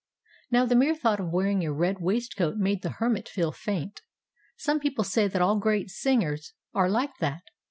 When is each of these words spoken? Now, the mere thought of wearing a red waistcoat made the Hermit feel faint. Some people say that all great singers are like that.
Now, 0.49 0.65
the 0.65 0.75
mere 0.75 0.95
thought 0.95 1.19
of 1.19 1.29
wearing 1.31 1.63
a 1.63 1.71
red 1.71 1.99
waistcoat 2.01 2.57
made 2.57 2.81
the 2.81 2.93
Hermit 2.93 3.29
feel 3.29 3.51
faint. 3.51 4.01
Some 4.57 4.79
people 4.79 5.03
say 5.03 5.27
that 5.27 5.43
all 5.43 5.59
great 5.59 5.91
singers 5.91 6.55
are 6.73 6.89
like 6.89 7.15
that. 7.19 7.43